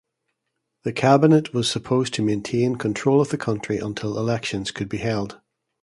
The 0.81 0.93
cabinet 0.93 1.53
was 1.53 1.69
supposed 1.69 2.19
maintain 2.19 2.75
control 2.77 3.21
of 3.21 3.29
the 3.29 3.37
country 3.37 3.77
until 3.77 4.17
elections 4.17 4.71
could 4.71 4.89
be 4.89 4.97
held. 4.97 5.39